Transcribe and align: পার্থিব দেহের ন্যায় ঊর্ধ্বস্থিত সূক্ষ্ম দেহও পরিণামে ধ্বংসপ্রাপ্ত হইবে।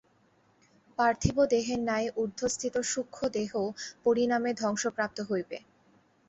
পার্থিব 0.99 1.37
দেহের 1.51 1.79
ন্যায় 1.79 2.09
ঊর্ধ্বস্থিত 2.17 2.75
সূক্ষ্ম 2.91 3.21
দেহও 3.35 3.65
পরিণামে 4.05 4.51
ধ্বংসপ্রাপ্ত 4.61 5.17
হইবে। 5.29 5.57